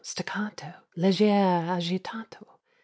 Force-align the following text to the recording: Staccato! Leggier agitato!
Staccato! 0.03 0.87
Leggier 0.95 1.69
agitato! 1.77 2.57